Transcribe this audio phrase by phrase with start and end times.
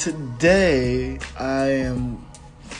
[0.00, 2.24] today I am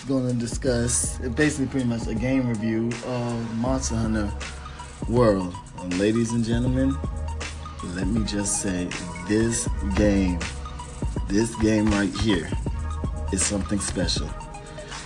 [0.08, 4.32] going to discuss basically pretty much a game review of Monster Hunter
[5.06, 5.54] World.
[5.80, 6.96] And ladies and gentlemen,
[7.94, 8.88] let me just say
[9.28, 10.38] this game,
[11.28, 12.48] this game right here,
[13.34, 14.30] is something special.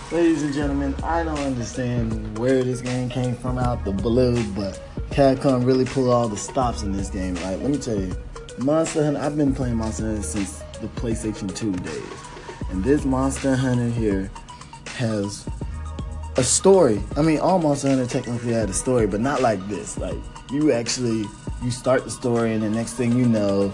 [0.09, 4.81] Ladies and gentlemen, I don't understand where this game came from out the blue, but
[5.09, 7.35] Capcom really pulled all the stops in this game.
[7.35, 8.15] Like, let me tell you,
[8.59, 12.03] Monster Hunter, I've been playing Monster Hunter since the PlayStation 2 days.
[12.69, 14.29] And this Monster Hunter here
[14.97, 15.47] has
[16.37, 17.01] a story.
[17.17, 19.97] I mean, all Monster Hunter technically had a story, but not like this.
[19.97, 20.17] Like,
[20.51, 21.25] you actually,
[21.63, 23.71] you start the story, and the next thing you know,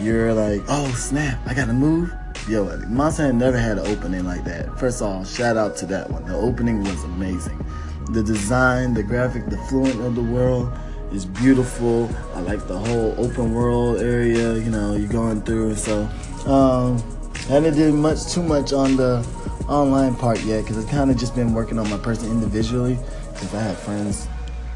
[0.00, 2.12] you're like, oh snap, I gotta move
[2.48, 4.78] yo, Monster Hunter never had an opening like that.
[4.78, 6.26] First of all, shout out to that one.
[6.26, 7.64] The opening was amazing.
[8.10, 10.70] The design, the graphic, the fluent of the world
[11.12, 12.10] is beautiful.
[12.34, 15.76] I like the whole open world area, you know, you're going through.
[15.76, 16.08] So,
[16.46, 17.02] um,
[17.50, 19.26] I didn't do much, too much on the
[19.68, 22.98] online part yet because I've kind of just been working on my person individually
[23.32, 24.28] because I have friends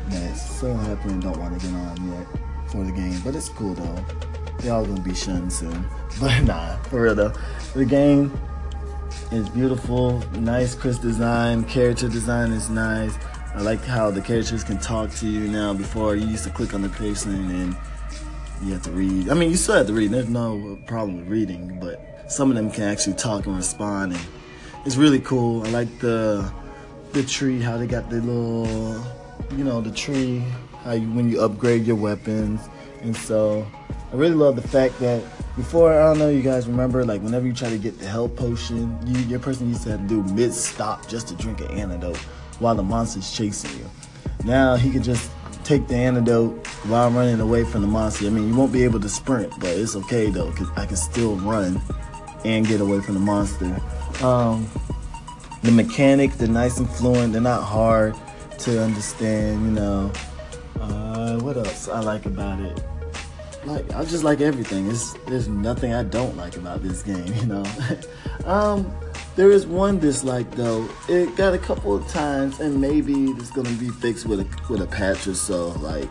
[0.08, 2.26] that so happily don't want to get on yet
[2.70, 3.20] for the game.
[3.24, 4.04] But it's cool though.
[4.60, 5.86] They all gonna be shunned soon.
[6.20, 7.32] But nah, for real though.
[7.74, 8.36] The game
[9.30, 11.64] is beautiful, nice, crisp design.
[11.64, 13.14] Character design is nice.
[13.54, 15.74] I like how the characters can talk to you now.
[15.74, 17.76] Before you used to click on the person and
[18.62, 19.28] you have to read.
[19.28, 20.10] I mean, you still have to read.
[20.10, 24.20] There's no problem with reading, but some of them can actually talk and respond, and
[24.84, 25.66] it's really cool.
[25.66, 26.50] I like the
[27.12, 29.02] the tree, how they got the little,
[29.56, 30.42] you know, the tree.
[30.84, 32.68] How you when you upgrade your weapons,
[33.02, 33.66] and so
[34.12, 35.22] I really love the fact that
[35.56, 38.36] before I don't know you guys remember like whenever you try to get the health
[38.36, 41.70] potion, you, your person used to have to do mid stop just to drink an
[41.72, 42.16] antidote
[42.60, 43.90] while the monster's chasing you.
[44.44, 45.30] Now he can just
[45.64, 48.26] take the antidote while running away from the monster.
[48.26, 50.96] I mean, you won't be able to sprint, but it's okay though because I can
[50.96, 51.80] still run
[52.44, 53.80] and get away from the monster.
[54.22, 54.68] Um,
[55.62, 57.32] the mechanics, they're nice and fluent.
[57.32, 58.14] They're not hard
[58.60, 59.64] to understand.
[59.64, 60.12] You know,
[60.80, 62.82] uh, what else I like about it?
[63.68, 64.88] like I just like everything.
[64.88, 67.64] It's there's nothing I don't like about this game, you know.
[68.44, 68.90] um,
[69.38, 70.88] there is one dislike though.
[71.08, 74.82] It got a couple of times, and maybe it's gonna be fixed with a with
[74.82, 75.68] a patch or so.
[75.78, 76.10] Like,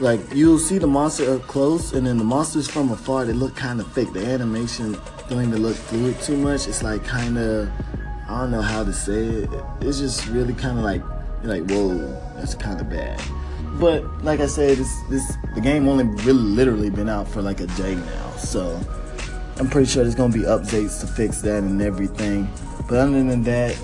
[0.00, 3.54] like you'll see the monster up close, and then the monsters from afar they look
[3.54, 4.12] kind of fake.
[4.12, 4.98] The animation
[5.28, 6.66] don't even look fluid too much.
[6.66, 7.70] It's like kind of
[8.28, 9.50] I don't know how to say it.
[9.80, 11.02] It's just really kind of like
[11.44, 11.96] like whoa,
[12.34, 13.22] that's kind of bad.
[13.78, 17.60] But like I said, this this the game only really literally been out for like
[17.60, 18.80] a day now, so
[19.58, 22.48] I'm pretty sure there's gonna be updates to fix that and everything.
[22.88, 23.76] But other than that,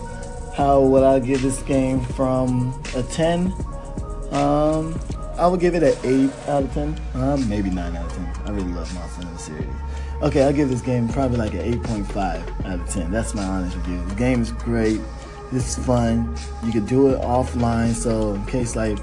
[0.57, 3.53] how would I give this game from a 10?
[4.33, 4.99] Um,
[5.39, 7.01] I would give it an 8 out of 10.
[7.15, 8.33] Um, maybe 9 out of 10.
[8.47, 9.69] I really love Monster Hunter series.
[10.21, 13.13] Okay, I'll give this game probably like an 8.5 out of 10.
[13.13, 14.05] That's my honest review.
[14.07, 15.01] The game is great.
[15.53, 16.37] It's fun.
[16.65, 18.99] You can do it offline, so in case like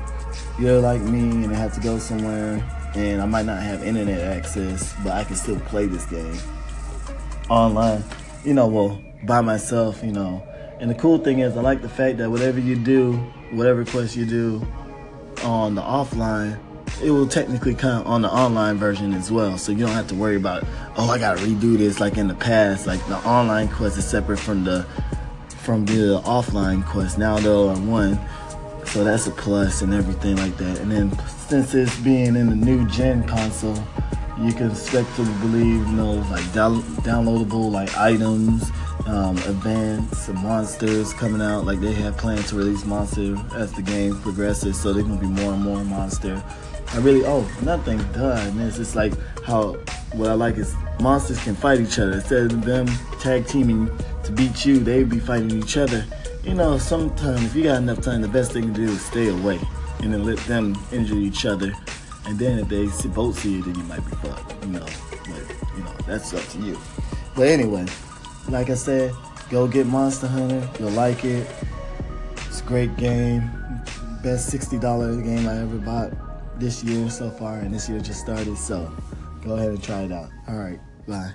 [0.59, 2.61] you're like me and I have to go somewhere
[2.95, 6.37] and I might not have internet access, but I can still play this game
[7.50, 8.03] online,
[8.44, 10.45] you know, well, by myself, you know.
[10.79, 13.13] And the cool thing is, I like the fact that whatever you do,
[13.51, 14.66] whatever quest you do
[15.44, 16.59] on the offline,
[17.01, 19.57] it will technically come on the online version as well.
[19.57, 20.63] So you don't have to worry about,
[20.97, 22.88] oh, I gotta redo this like in the past.
[22.88, 24.84] Like the online quest is separate from the
[25.63, 27.17] from the offline quest.
[27.17, 28.19] Now they are one.
[28.85, 30.79] So that's a plus and everything like that.
[30.79, 31.17] And then
[31.47, 33.84] since it's being in the new gen console,
[34.40, 38.72] you can expect to believe, you know, like down- downloadable like items,
[39.06, 41.66] um, events, monsters coming out.
[41.66, 45.28] Like they have plans to release monster as the game progresses, so there's gonna be
[45.28, 46.44] more and more monster.
[46.94, 48.58] I really oh nothing done.
[48.58, 49.73] Man, it's just like how
[50.14, 52.88] what I like is monsters can fight each other instead of them
[53.20, 53.90] tag teaming
[54.23, 54.79] to beat you.
[54.79, 56.05] They be fighting each other
[56.46, 59.29] you know, sometimes if you got enough time, the best thing to do is stay
[59.29, 59.59] away
[60.03, 61.73] and then let them injure each other.
[62.27, 64.66] And then if they both see you, then you might be fucked.
[64.66, 66.77] You know, but you know that's up to you.
[67.35, 67.85] But anyway,
[68.49, 69.13] like I said,
[69.49, 70.67] go get Monster Hunter.
[70.79, 71.47] You'll like it.
[72.47, 73.49] It's a great game.
[74.23, 78.22] Best sixty dollar game I ever bought this year so far, and this year just
[78.22, 78.57] started.
[78.57, 78.91] So
[79.43, 80.29] go ahead and try it out.
[80.47, 81.31] All right, bye.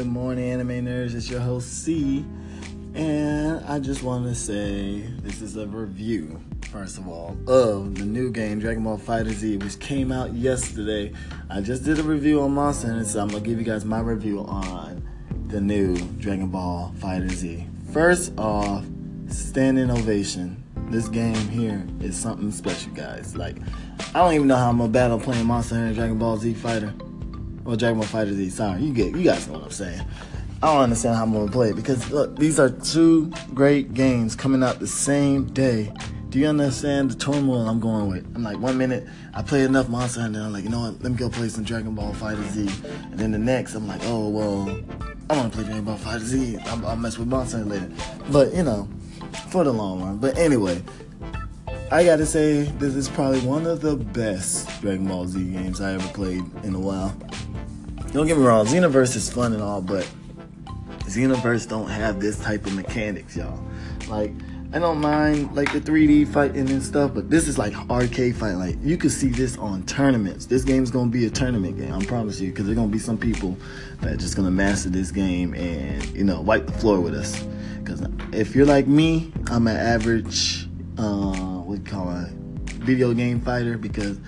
[0.00, 1.14] Good morning, anime nerds.
[1.14, 2.24] It's your host C,
[2.94, 8.06] and I just want to say this is a review, first of all, of the
[8.06, 11.12] new game Dragon Ball Fighter Z, which came out yesterday.
[11.50, 14.00] I just did a review on Monster and so I'm gonna give you guys my
[14.00, 15.06] review on
[15.48, 17.66] the new Dragon Ball Fighter Z.
[17.92, 18.82] First off,
[19.28, 20.64] standing ovation.
[20.88, 23.36] This game here is something special, guys.
[23.36, 23.58] Like,
[24.14, 26.94] I don't even know how I'm gonna battle playing Monster Hunter Dragon Ball Z Fighter.
[27.70, 28.50] Well, Dragon Ball Fighter Z.
[28.50, 30.00] Sorry, you get, you guys know what I'm saying.
[30.60, 34.34] I don't understand how I'm gonna play it because look, these are two great games
[34.34, 35.92] coming out the same day.
[36.30, 38.26] Do you understand the turmoil I'm going with?
[38.34, 41.00] I'm like, one minute I play enough Monster Hunter, I'm like, you know what?
[41.00, 42.68] Let me go play some Dragon Ball Fighter Z,
[43.12, 44.68] and then the next I'm like, oh well,
[45.30, 46.58] I want to play Dragon Ball Fighter Z.
[46.64, 47.90] I'll, I'll mess with Monster Hunter later,
[48.32, 48.88] but you know,
[49.50, 50.18] for the long run.
[50.18, 50.82] But anyway,
[51.92, 55.92] I gotta say this is probably one of the best Dragon Ball Z games I
[55.92, 57.16] ever played in a while.
[58.12, 60.08] Don't get me wrong, Xenoverse is fun and all, but
[61.04, 63.62] Xenoverse don't have this type of mechanics, y'all.
[64.08, 64.32] Like,
[64.72, 68.52] I don't mind like the 3D fighting and stuff, but this is like arcade fight.
[68.52, 70.46] Like you could see this on tournaments.
[70.46, 73.18] This game's gonna be a tournament game, I promise you, because there's gonna be some
[73.18, 73.56] people
[74.00, 77.42] that just gonna master this game and you know wipe the floor with us.
[77.82, 78.02] Because
[78.32, 80.68] if you're like me, I'm an average,
[80.98, 82.30] uh, what do you call it,
[82.80, 84.18] video game fighter because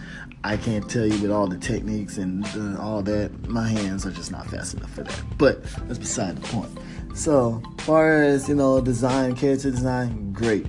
[0.44, 3.48] I can't tell you with all the techniques and uh, all that.
[3.48, 5.22] My hands are just not fast enough for that.
[5.38, 6.70] But that's beside the point.
[7.14, 10.66] So, far as you know, design, character design, great.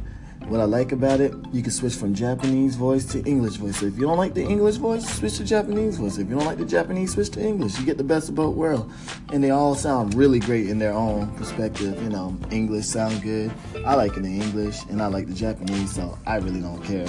[0.47, 3.80] What I like about it, you can switch from Japanese voice to English voice.
[3.80, 6.18] So if you don't like the English voice, switch to Japanese voice.
[6.18, 7.79] If you don't like the Japanese, switch to English.
[7.79, 8.94] You get the best of both worlds.
[9.31, 12.00] And they all sound really great in their own perspective.
[12.03, 13.53] You know, English sound good.
[13.86, 17.07] I like it in English, and I like the Japanese, so I really don't care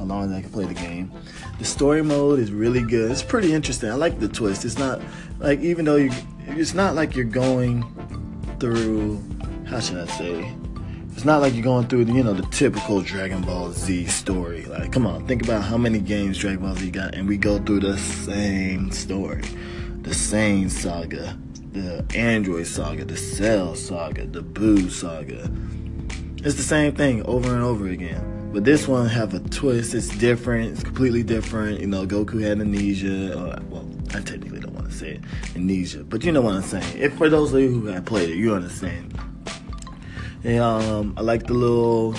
[0.00, 1.12] as long as I can play the game.
[1.58, 3.10] The story mode is really good.
[3.10, 3.90] It's pretty interesting.
[3.90, 4.64] I like the twist.
[4.64, 5.00] It's not
[5.38, 6.10] like even though you,
[6.46, 7.84] it's not like you're going
[8.60, 9.22] through.
[9.66, 10.52] How should I say?
[11.12, 14.64] It's not like you're going through the, you know, the typical Dragon Ball Z story.
[14.66, 17.58] Like, come on, think about how many games Dragon Ball Z got, and we go
[17.58, 19.42] through the same story,
[20.02, 21.36] the same saga,
[21.72, 25.50] the Android saga, the Cell saga, the Buu saga.
[26.44, 28.37] It's the same thing over and over again.
[28.52, 29.94] But this one have a twist.
[29.94, 30.72] It's different.
[30.72, 31.80] It's completely different.
[31.80, 33.36] You know, Goku had amnesia.
[33.38, 35.20] Or, well, I technically don't want to say it,
[35.54, 36.98] amnesia, but you know what I'm saying.
[36.98, 39.18] If for those of you who have played it, you understand.
[40.44, 42.14] And um, I like the little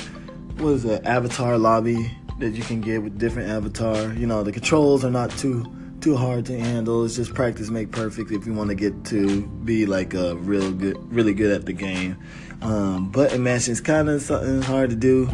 [0.58, 4.14] what is it, avatar lobby that you can get with different avatar.
[4.14, 5.66] You know, the controls are not too
[6.01, 7.06] too hard to handle.
[7.06, 10.72] It's just practice make perfect if you want to get to be like a real
[10.72, 12.18] good, really good at the game.
[12.62, 15.30] Um, button mashing is kind of something hard to do.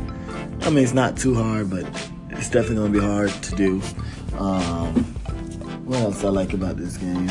[0.61, 1.85] I mean, it's not too hard, but
[2.29, 3.81] it's definitely gonna be hard to do.
[4.37, 5.03] Um,
[5.85, 7.27] what else I like about this game?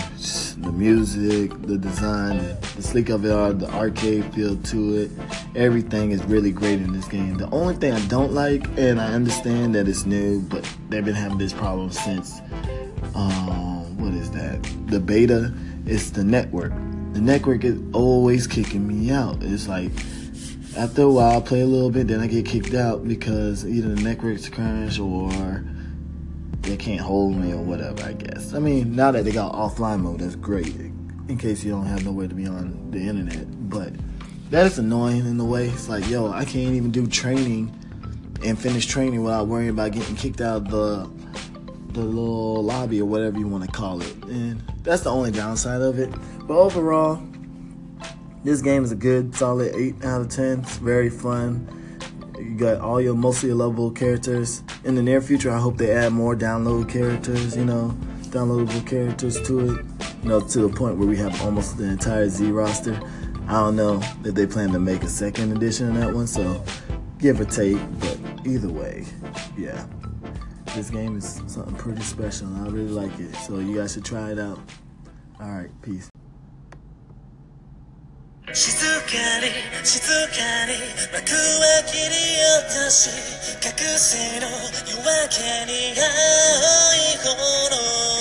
[0.58, 2.38] The music, the design,
[2.76, 5.10] the, sleek of it all, the arcade feel to it.
[5.56, 7.36] Everything is really great in this game.
[7.36, 11.14] The only thing I don't like, and I understand that it's new, but they've been
[11.14, 12.40] having this problem since
[13.14, 14.62] um, what is that?
[14.86, 15.52] The beta
[15.86, 16.72] is the network.
[17.12, 19.42] The network is always kicking me out.
[19.42, 19.92] It's like
[20.76, 23.94] after a while, I play a little bit, then I get kicked out because either
[23.94, 25.64] the network's crash or
[26.62, 28.02] they can't hold me or whatever.
[28.02, 28.54] I guess.
[28.54, 30.74] I mean, now that they got offline mode, that's great.
[31.28, 33.92] In case you don't have nowhere to be on the internet, but
[34.50, 35.68] that is annoying in a way.
[35.68, 37.72] It's like, yo, I can't even do training
[38.44, 41.10] and finish training without worrying about getting kicked out of the
[41.94, 44.14] the little lobby or whatever you want to call it.
[44.24, 46.12] And that's the only downside of it.
[46.40, 47.22] But overall,
[48.42, 50.60] this game is a good, solid 8 out of 10.
[50.60, 51.68] It's very fun.
[52.36, 54.62] You got all your mostly lovable characters.
[54.82, 59.40] In the near future, I hope they add more download characters, you know, downloadable characters
[59.46, 59.84] to it.
[60.22, 63.00] You know, to the point where we have almost the entire Z roster.
[63.46, 66.64] I don't know if they plan to make a second edition of that one, so
[67.18, 67.78] give or take.
[68.00, 69.04] But either way,
[69.56, 69.86] yeah
[70.75, 73.35] this game is something pretty special and I really like it.
[73.35, 74.59] So you guys should try it out.
[75.41, 76.09] Alright, peace.
[78.51, 80.73] 静かに静かに
[81.13, 82.15] 幕は切り
[82.65, 83.09] 落とし
[83.61, 85.37] 覚醒の夜明け
[85.69, 86.01] に青
[86.95, 88.12] い炎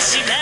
[0.00, 0.39] felicidad.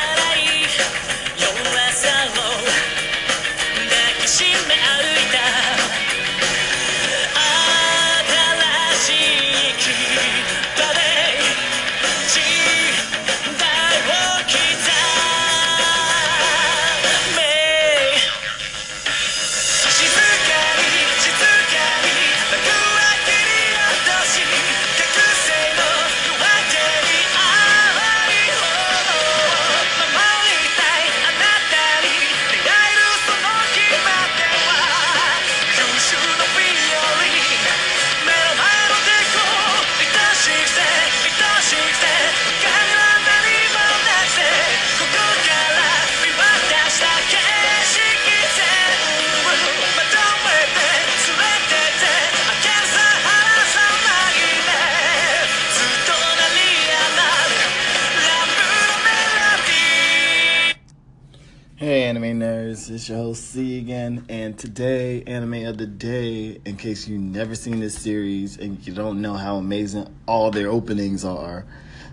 [62.68, 66.60] Anime nerds, it's your host C again, and today, anime of the day.
[66.66, 70.68] In case you've never seen this series and you don't know how amazing all their
[70.68, 71.64] openings are,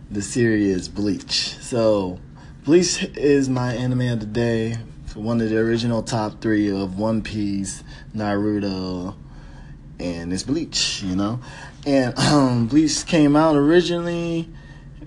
[0.10, 1.58] the series is Bleach.
[1.60, 2.20] So,
[2.64, 4.78] Bleach is my anime of the day,
[5.14, 7.84] one of the original top three of One Piece,
[8.16, 9.16] Naruto,
[10.00, 11.42] and it's Bleach, you know.
[11.86, 14.48] And um, Bleach came out originally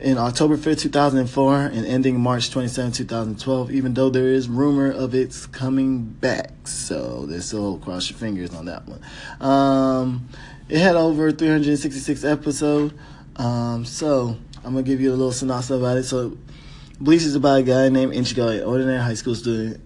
[0.00, 5.14] in October 5th, 2004, and ending March 27, 2012, even though there is rumor of
[5.14, 6.52] its coming back.
[6.64, 9.00] So, there's still cross your fingers on that one.
[9.40, 10.28] Um,
[10.68, 12.94] it had over 366 episodes.
[13.36, 16.04] Um, so, I'm going to give you a little synopsis about it.
[16.04, 16.36] So,
[17.00, 19.80] Bleach is about a guy named Ichigo, an ordinary high school student,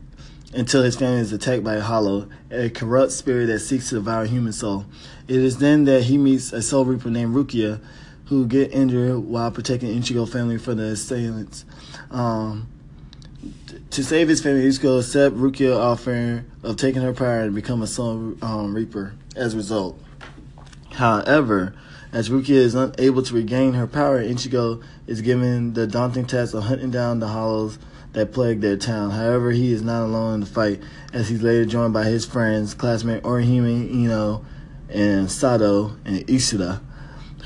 [0.54, 4.26] until his family is attacked by a hollow, a corrupt spirit that seeks to devour
[4.26, 4.85] human soul.
[5.26, 7.81] It is then that he meets a soul reaper named Rukia
[8.26, 11.64] who get injured while protecting Ichigo family from the assailants.
[12.11, 12.69] Um,
[13.91, 17.87] to save his family, Ichigo accepts Rukia's offer of taking her power and become a
[17.87, 20.00] Soul um, Reaper as a result.
[20.93, 21.75] However,
[22.12, 26.64] as Rukia is unable to regain her power, Ichigo is given the daunting task of
[26.64, 27.79] hunting down the hollows
[28.12, 29.11] that plague their town.
[29.11, 32.75] However, he is not alone in the fight, as he's later joined by his friends,
[32.75, 34.45] classmate Orihime Inoue
[34.91, 36.83] and Sato and Ishida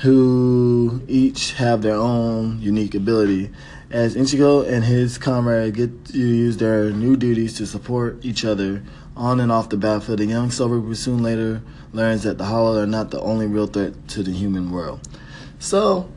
[0.01, 3.49] who each have their own unique ability.
[3.89, 8.83] As Ichigo and his comrade get to use their new duties to support each other
[9.15, 11.61] on and off the battlefield, the young Sober soon later
[11.93, 14.99] learns that the Hollow are not the only real threat to the human world.
[15.57, 16.09] So,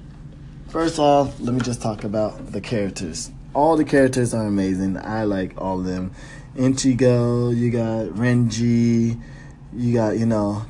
[0.69, 3.31] first off, let me just talk about the characters.
[3.55, 4.99] All the characters are amazing.
[4.99, 6.13] I like all of them.
[6.55, 9.19] Ichigo, you got Renji,
[9.75, 10.67] you got, you know,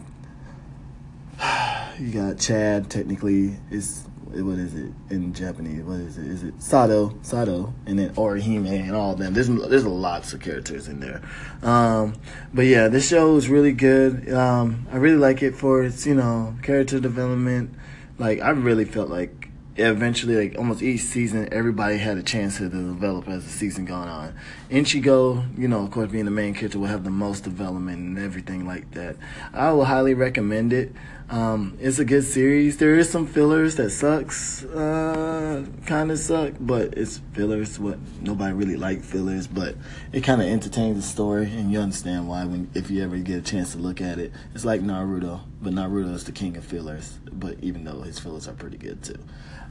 [2.00, 2.90] you got Chad.
[2.90, 5.82] Technically, is what is it in Japanese?
[5.82, 6.26] What is it?
[6.26, 7.14] Is it Sato?
[7.22, 9.34] Sato, and then Orihime and all of them.
[9.34, 11.22] There's there's lots of characters in there.
[11.62, 12.14] Um,
[12.54, 14.32] but yeah, this show is really good.
[14.32, 17.74] Um, I really like it for its you know character development.
[18.18, 22.68] Like I really felt like eventually, like almost each season, everybody had a chance to
[22.68, 24.34] develop as the season gone on.
[24.70, 28.18] Ichigo, you know, of course, being the main character, will have the most development and
[28.18, 29.16] everything like that.
[29.52, 30.92] I will highly recommend it.
[31.30, 32.78] Um, it's a good series.
[32.78, 37.78] There is some fillers that sucks, uh, kind of suck, but it's fillers.
[37.78, 39.76] What nobody really like fillers, but
[40.12, 43.38] it kind of entertains the story, and you understand why when if you ever get
[43.38, 44.32] a chance to look at it.
[44.56, 47.20] It's like Naruto, but Naruto is the king of fillers.
[47.30, 49.20] But even though his fillers are pretty good too,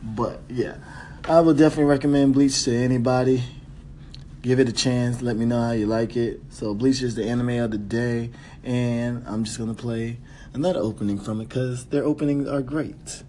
[0.02, 0.78] but yeah,
[1.26, 3.44] I would definitely recommend Bleach to anybody.
[4.42, 5.22] Give it a chance.
[5.22, 6.40] Let me know how you like it.
[6.52, 8.32] So Bleach is the anime of the day,
[8.64, 10.20] and I'm just gonna play
[10.54, 13.24] another opening from it because their openings are great.